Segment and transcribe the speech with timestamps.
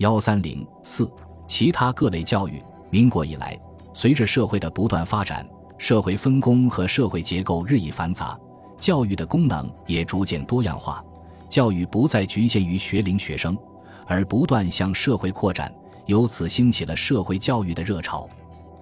[0.00, 1.10] 幺三零四，
[1.46, 2.62] 其他各类教育。
[2.88, 3.58] 民国以来，
[3.92, 8.38] 随着社会的不断发展，社会分工和社会结构日益繁杂，
[8.78, 11.04] 教育的功能也逐渐多样化。
[11.50, 13.54] 教育不再局限于学龄学生，
[14.06, 15.70] 而不断向社会扩展，
[16.06, 18.26] 由此兴起了社会教育的热潮。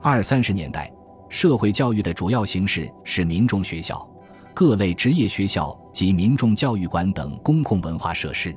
[0.00, 0.88] 二三十年代，
[1.28, 4.08] 社会教育的主要形式是民众学校、
[4.54, 8.56] 各类职业学校及民众教育馆等公共文化设施。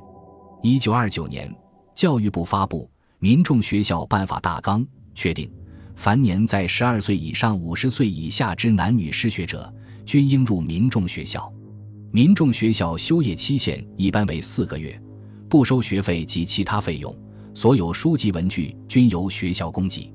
[0.62, 1.52] 一九二九年，
[1.94, 2.90] 教育部发布
[3.20, 4.82] 《民众学校办法大纲》。
[5.14, 5.48] 确定，
[5.94, 9.72] 凡年在十二岁以上、五十岁以下之男女失学者，
[10.04, 11.52] 均应入民众学校。
[12.10, 15.00] 民众学校休业期限一般为四个月，
[15.48, 17.16] 不收学费及其他费用，
[17.54, 20.12] 所有书籍文具均由学校供给。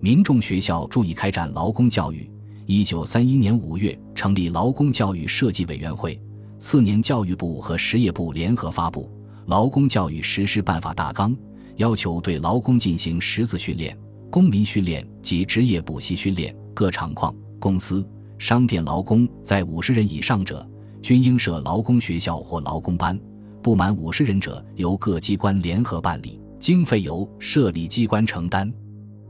[0.00, 2.30] 民众学校注意开展劳工教育。
[2.66, 6.18] 一九三一年五月成立劳工教育设计委员会，
[6.58, 9.02] 次年教育部和实业部联合发布
[9.46, 11.32] 《劳工教育实施办法大纲》，
[11.76, 13.96] 要求对劳工进行识字训练。
[14.30, 18.04] 公民训练及职业补习训练，各厂矿、公司、
[18.38, 20.68] 商店劳工在五十人以上者，
[21.00, 23.16] 均应设劳工学校或劳工班；
[23.62, 28.72] 不满五十人者，由各机关联合办理，经费由设立机关承担。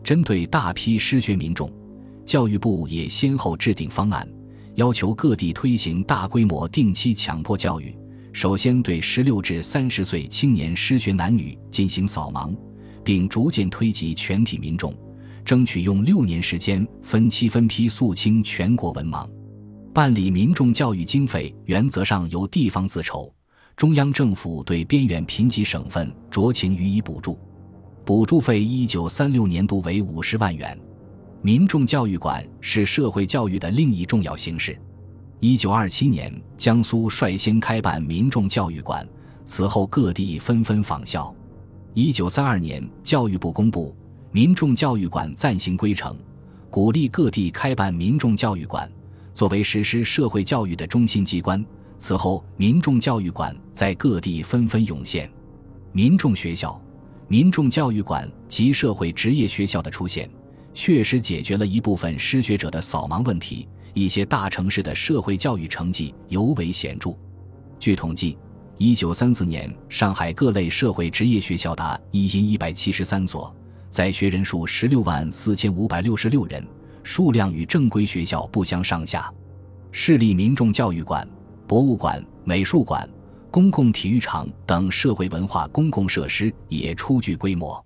[0.02, 1.70] 针对大批失学民众，
[2.24, 4.26] 教育部也先后制定方案，
[4.76, 7.94] 要求各地推行大规模定期强迫教育。
[8.34, 12.54] 首先对十六至三十岁青年失学男女进行扫盲。
[13.04, 14.92] 并逐渐推及全体民众，
[15.44, 19.28] 争取用六年时间分期分批肃清全国文盲。
[19.92, 23.30] 办理民众教育经费原则上由地方自筹，
[23.76, 27.38] 中央政府对边远贫瘠省份酌情予以补助。
[28.06, 30.76] 补助费一九三六年度为五十万元。
[31.42, 34.78] 民众教育馆是社会教育的另一重要形式。
[35.46, 39.06] 一九二七年，江苏率先开办民众教育馆，
[39.44, 41.36] 此后各地纷纷仿效。
[41.92, 43.90] 一九三二年，教育部公布
[44.32, 46.16] 《民众教育馆暂行规程》，
[46.70, 48.90] 鼓励各地开办民众教育馆，
[49.34, 51.62] 作为实施社会教育的中心机关。
[51.98, 55.30] 此后，民众教育馆在各地纷纷涌现。
[55.92, 56.80] 民众学校、
[57.28, 60.26] 民众教育馆及社会职业学校的出现，
[60.72, 63.68] 确实解决了一部分失学者的扫盲问题。
[63.94, 67.16] 一些大城市的社会教育成绩尤为显著。
[67.80, 68.36] 据统计。
[68.76, 73.54] 一九三四年，上海各类社会职业学校达一千一百七十三所，
[73.88, 76.66] 在学人数十六万四千五百六十六人，
[77.04, 79.32] 数量与正规学校不相上下。
[79.92, 81.26] 市立民众教育馆、
[81.68, 83.08] 博物馆、美术馆、
[83.48, 87.83] 公共体育场等社会文化公共设施也初具规模。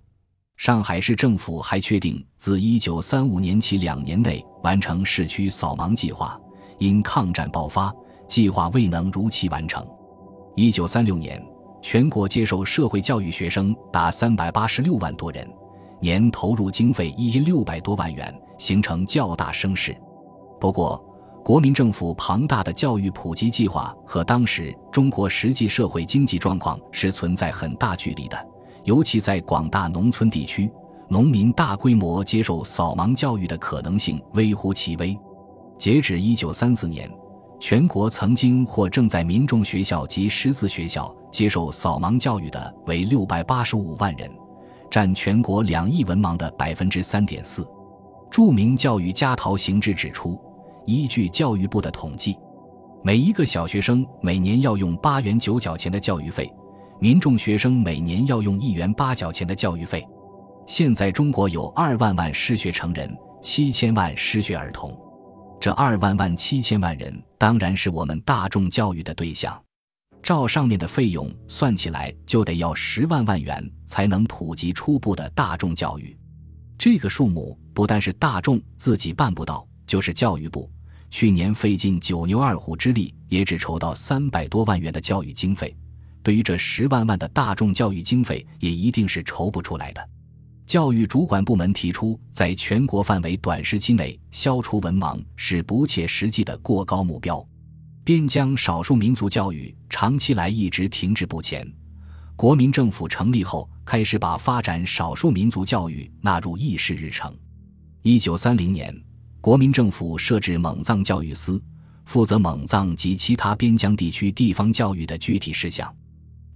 [0.58, 6.36] 上海市政府还确定，自一九三五年起两年内完成市区扫盲计划，
[6.78, 7.94] 因抗战爆发，
[8.26, 9.86] 计划未能如期完成。
[10.56, 11.40] 一九三六年，
[11.80, 15.48] 全国接受社会教育学生达三百八十六万多人，
[16.00, 19.96] 年投入经费一亿六百多万元，形成较大声势。
[20.60, 21.00] 不过，
[21.44, 28.46] 国民政府庞大的教育普及计划和当时中国实际社会经济状况是存在很大距离的，
[28.84, 30.70] 尤其在广大农村地区，
[31.08, 35.18] 农民大规模接受扫盲教育的可能性微乎其微。
[35.76, 37.10] 截止一九三四年。
[37.60, 44.30] 全国曾经或正在民众学校及识字学校接受扫盲教育的为六百八十五万人，
[44.88, 47.68] 占全国两亿文盲的百分之三点四。
[48.30, 50.40] 著名教育家陶行知指出，
[50.86, 52.38] 依据教育部的统计，
[53.02, 56.48] 每一个小学生每年要用八元九角钱的教育费，
[57.00, 60.04] 民众学生每年要用一元八角钱的教育费。
[60.66, 64.98] 现在中国有二万万失学成人，七千万失学儿童。
[65.60, 69.60] 这二万万七千万人当然是我们大众教育的对象，
[70.24, 76.16] 照上面的费用算起来，就得要十万万元才能普及初步的大众教育。
[76.76, 80.68] 这个数目不但是大众自己办不到，就是教育部
[81.10, 85.76] 去年费尽九牛二虎之力，也只筹到三百多万元的教育经费。
[86.28, 90.08] 对于这十万万的大众教育经费，也一定是筹不出来的。
[90.66, 97.42] 教育主管部门提出，在全国范围短时期内消除文盲是不切实际的过高目标。
[98.04, 101.66] 边疆少数民族教育长期来一直停滞不前。
[102.36, 107.34] 国民政府成立后，开始把发展少数民族教育纳入议事日程。
[108.02, 108.94] 一九三零年，
[109.40, 111.58] 国民政府设置蒙藏教育司，
[112.04, 115.90] 负责蒙藏及其他边疆地区地方教育的具体事项。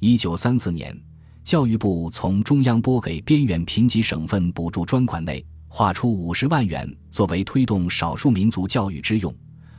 [0.02, 1.00] 一九三四年。
[1.44, 9.32] 教育部从中央拨给边远贫瘠省份补助专款内划出五十万元作为推动少数民族教育之用，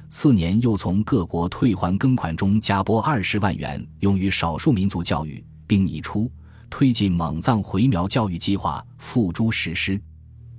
[0.08, 6.32] 次年又从各国退还庚款中加拨二十万元用于少数民族教育，并拟出
[6.70, 10.02] 推进蒙藏回苗教育计划付诸实施，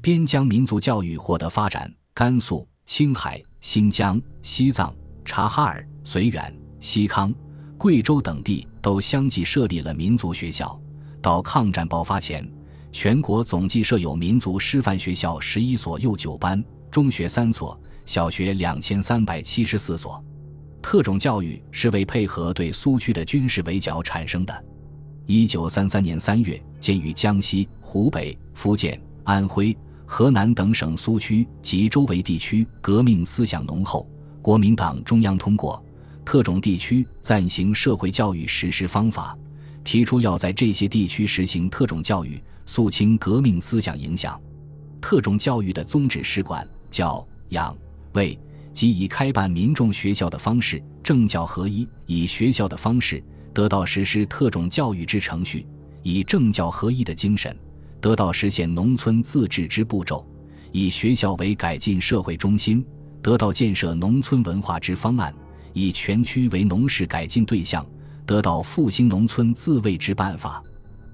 [0.02, 1.90] 边疆民族教育获得发展。
[2.12, 4.94] 甘肃、青海、新疆、西藏、
[5.24, 7.34] 察哈尔、绥远、西康、
[7.84, 10.80] 贵州等地都相继设立了民族学校。
[11.20, 12.50] 到抗战爆发前，
[12.90, 20.24] 全国总计设有民族师范学校十一所，幼九班，中学三所，小学两千三百七十四所。
[20.80, 24.64] 特种教育是为配合对苏区的军事围剿产生的。
[25.26, 29.76] 一九三三年三月，鉴于江西、湖北、福建、安徽、
[30.06, 34.08] 河南等省苏区及周围地区革命思想浓厚，
[34.40, 35.83] 国民党中央通过
[36.24, 39.36] 《特种地区暂行社会教育实施方法》，
[39.84, 44.40] 提出要在这些地区实行特种教育，肃清革命思想影响。
[45.00, 47.76] 特种教育的宗旨是管、教、养、
[48.14, 48.38] 卫，
[48.72, 53.22] 即以开办民众学校的方式，政教合一，以学校的方式。
[53.52, 55.64] 得到实施特种教育之程序，
[56.02, 57.54] 以政教合一的精神；
[58.00, 60.26] 得到实现农村自治之步骤，
[60.72, 62.82] 以学校为改进社会中心；
[63.22, 65.32] 得到建设农村文化之方案，
[65.74, 67.84] 以全区为农事改进对象；
[68.24, 70.62] 得到复兴农村自卫之办法。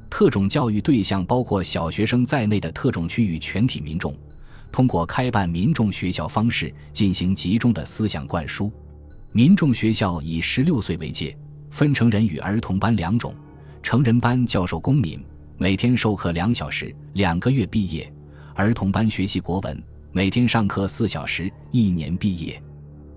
[0.09, 4.15] 特种教育对象包括小学生在内的特种区域全体民众，
[4.71, 8.71] 通过开办民众学校方式进行集中的思想灌输。
[9.33, 11.37] 民众学校以十六岁为界。
[11.71, 13.33] 分成人与儿童班两种，
[13.81, 15.25] 成人班教授公民，
[15.57, 18.13] 每天授课两小时，两个月毕业；
[18.57, 19.81] 儿童班学习国文，
[20.11, 22.61] 每天上课四小时，一年毕业。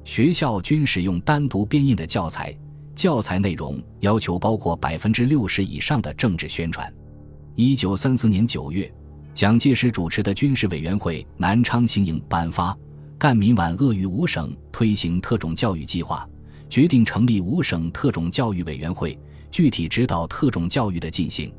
[0.06, 2.56] 学校均使用单独编印的教材，
[2.94, 6.92] 教材内容要求包括百分之六十以上的政治宣传。
[7.56, 8.92] 一九三四年九月，
[9.34, 12.74] 蒋介石主持的军事委员会南昌行营颁发
[13.18, 16.28] 《赣闽皖鄂豫五省推行特种教育计划》。
[16.70, 19.16] 决定成立五省特种教育委员会，
[19.52, 21.54] 具体指导特种教育的进行。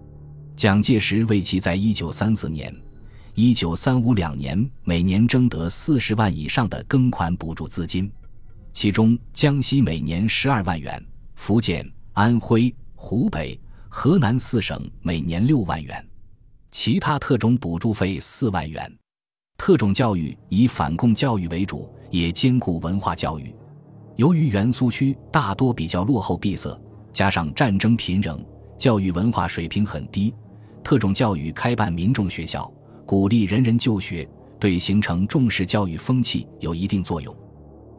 [0.57, 2.75] 蒋介石为其在1934年、
[3.37, 8.11] 1935两年每年征得40万以上的庚款补助资金，
[8.75, 11.03] 其中江西每年12万元，
[11.37, 16.05] 福建、安徽、湖北、河南四省每年6万元，
[16.73, 18.93] 其他特种补助费4万元。
[19.57, 23.55] 特种教育以反共教育为主，也兼顾文化教育。
[24.17, 26.77] 由于原苏区大多比较落后闭塞，
[27.13, 28.45] 加上战争频仍，
[28.77, 30.35] 教育文化水平很低，
[30.83, 32.69] 特种教育开办民众学校，
[33.07, 34.29] 鼓励人人就学，
[34.59, 37.35] 对形成重视教育风气有一定作用。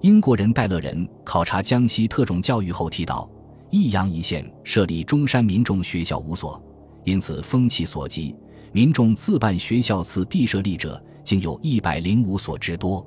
[0.06, 3.28] 英国人戴乐人考察江西特种教育后提到，
[3.72, 6.63] 益阳一县设立中山民众学校五所，
[7.06, 8.36] 因此风气所及，
[8.72, 13.04] 民众自办学校次第设立者竟有一百零五所之多。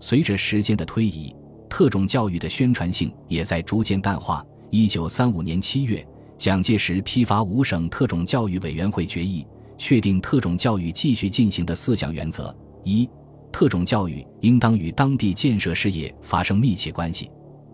[0.00, 1.36] 随着时间的推移。
[1.68, 4.42] 特种教育的宣传性也在逐渐淡化。
[4.70, 6.04] 一九三五年七月，
[6.38, 9.46] 蒋介石批发五省特种教育委员会决议，
[9.76, 13.06] 确定特种教育继续进行的四项原则：一、
[13.52, 17.26] 特种教育应当与当地建设事业发生密切关系；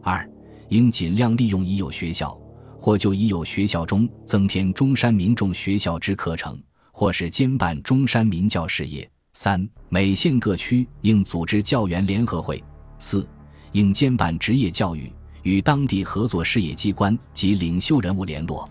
[0.02, 0.28] 二、
[0.68, 2.36] 应尽量利用已有学校，
[2.78, 6.60] 或就已有学校中增添中山民众学校之课程，
[6.92, 12.56] 或是兼办中山民教事业；三、每县各区应组织教员联合会；
[12.98, 13.26] 四。
[13.72, 15.12] 应兼办职业教育，
[15.42, 18.66] 与当地合作事业机关及领袖人物联络。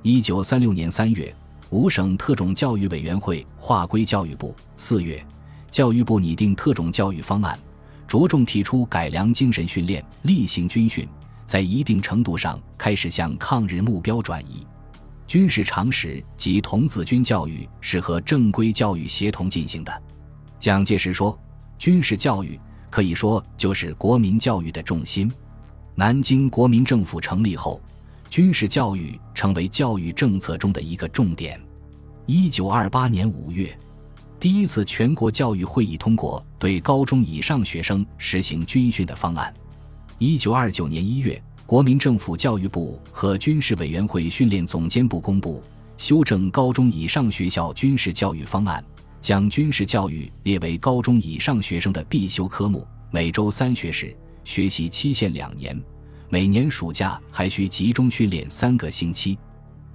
[0.00, 1.34] 一九三六年三月，
[1.68, 4.54] 五省特种教育委员会划归教育部。
[4.78, 5.22] 四月，
[5.70, 7.58] 教育部拟定特种教育方案，
[8.06, 11.06] 着重提出改良精神训练，例行军训，
[11.44, 14.66] 在一定程度上开始向抗日目标转移。
[15.26, 20.02] 军事常识及童子军教育是和正规教育协同进行的。
[20.58, 21.38] 蒋介石说
[21.78, 22.58] ：“军事教育。”
[22.90, 25.30] 可以说，就是国民教育的重心。
[25.94, 27.78] 南京国民政府成立后，
[28.30, 31.60] 军事教育成为教育政策中的一个重点。
[32.24, 33.78] 一九二八年五月，
[34.40, 39.52] 第一次全国教育会议通过对高中以上学生实行军训的方案。
[40.18, 45.60] 一九二九年一月，国民政府教育部和军事委员会训练总监部公布
[45.96, 48.84] 修正高中以上学校军事教育方案。
[49.20, 55.76] 将军事教育列为高中以上学生的必修科目，每周三学时，学习期限两年，
[56.28, 59.36] 每年暑假还需集中训练三个星期。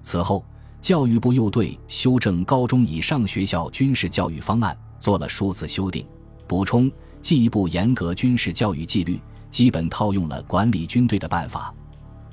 [0.01, 0.43] 此后，
[0.83, 6.05] 教育部又对修正高中以上学校军事教育方案做了数次修订、
[6.45, 9.17] 补充，进一步严格军事教育纪律，
[9.49, 11.73] 基本套用了管理军队的办法。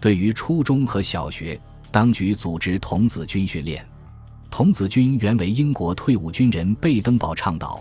[0.01, 1.59] 对于初中和小学，
[1.93, 3.87] 当局组织童子军训练。
[4.51, 7.81] 童子军原为英国退伍军人贝登堡倡导，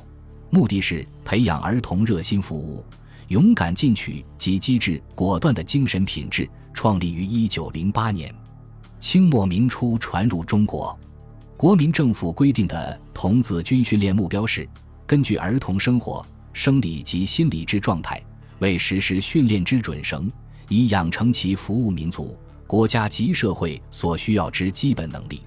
[0.52, 2.86] 目的是培养儿童热心服务、
[3.30, 6.48] 勇敢进取及机智果断的精神品质。
[6.76, 8.34] 创立于一九零八年，
[9.00, 10.98] 清末民初传入中国。
[11.56, 14.68] 国民政府规定的童子军训练目标是：
[15.08, 18.22] 根据儿童生活、生理及心理之状态，
[18.60, 20.32] 为实施训练之准绳，
[20.68, 22.38] 以养成其服务民族、
[22.68, 25.41] 国家及社会所需要之基本能力。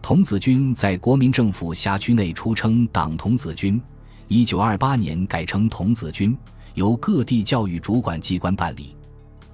[0.00, 3.80] 童子军在国民政府辖区内初称党童子军，
[4.28, 6.36] 一九二八年改称童子军，
[6.74, 8.94] 由各地教育主管机关办理。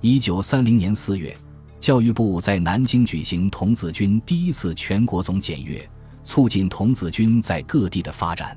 [0.01, 1.37] 一九三零年四月，
[1.81, 5.89] 教育部在南京举行童子军第一次全国总检阅，
[6.23, 8.55] 促进童子军在各地的发展。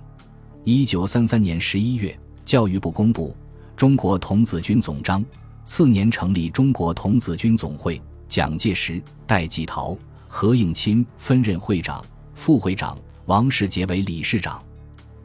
[0.65, 3.29] 一九三三年十一月，教育部公布
[3.77, 5.23] 《中国童子军总章》，
[5.63, 9.97] 次年成立中国童子军总会，蒋介石、戴季陶。
[10.27, 12.03] 何应钦分任会长、
[12.33, 14.61] 副会长，王世杰为理事长。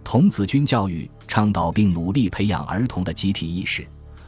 [0.05, 3.85] 童子军教育倡导并努力培养儿童的集体意识、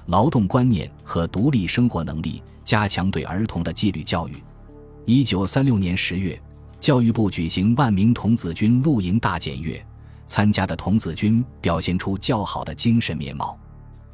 [0.06, 4.42] 劳动观念和独立生活能力，加强对儿童的纪律教育。
[5.06, 6.40] 一九三六年十月，
[6.78, 9.84] 教育部举行万名童子军露营大检阅，
[10.26, 13.58] 参加的童子军表现出较好的精神面貌。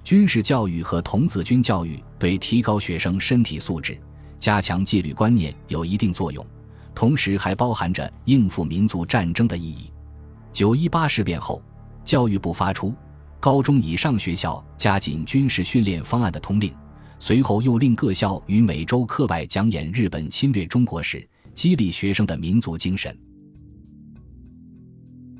[0.03, 3.99] 军事教育和童子军教育对提高学生身体素质、
[4.39, 6.45] 加强纪律观念有一定作用。
[6.95, 9.93] 同时还包含着应付民族战争的意义。
[10.51, 11.61] 九一八事变后，
[12.03, 12.95] 教育部发出
[13.39, 16.73] 高中以上学校加紧军事训练方案的通令，
[17.19, 23.17] 随后又令各校于每周课外讲演日本侵略中国史，激励学生的民族精神。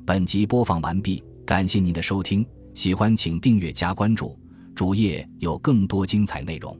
[0.05, 4.37] 本集播放完毕，感谢您的收听，喜欢请订阅加关注，
[4.73, 6.77] 主页有更多精彩内容。